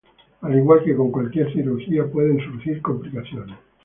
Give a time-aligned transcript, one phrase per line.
[0.41, 3.55] Al igual que con cualquier cirugía, pueden surgir complicaciones.